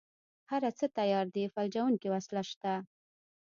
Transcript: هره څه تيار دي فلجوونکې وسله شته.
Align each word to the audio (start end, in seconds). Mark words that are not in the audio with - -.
هره 0.51 0.69
څه 0.79 0.85
تيار 0.97 1.25
دي 1.35 1.43
فلجوونکې 1.53 2.07
وسله 2.13 2.41
شته. 2.49 2.73